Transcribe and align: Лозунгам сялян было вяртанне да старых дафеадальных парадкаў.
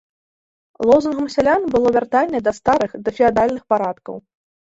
Лозунгам 0.89 1.27
сялян 1.33 1.61
было 1.75 1.87
вяртанне 1.97 2.39
да 2.47 2.51
старых 2.59 2.91
дафеадальных 3.09 3.63
парадкаў. 3.75 4.15